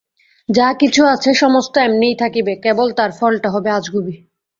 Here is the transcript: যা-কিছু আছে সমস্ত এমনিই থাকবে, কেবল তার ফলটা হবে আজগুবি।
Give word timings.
যা-কিছু 0.49 1.01
আছে 1.05 1.29
সমস্ত 1.33 1.73
এমনিই 1.79 2.15
থাকবে, 2.15 2.53
কেবল 2.55 2.87
তার 2.91 3.11
ফলটা 3.11 3.49
হবে 3.49 3.69
আজগুবি। 3.71 4.15